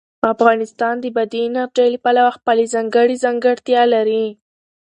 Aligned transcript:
افغانستان 0.33 0.95
د 0.99 1.05
بادي 1.15 1.41
انرژي 1.47 1.87
له 1.93 1.99
پلوه 2.03 2.31
خپله 2.37 2.63
ځانګړې 2.73 3.15
ځانګړتیا 3.23 3.81
لري. 3.93 4.25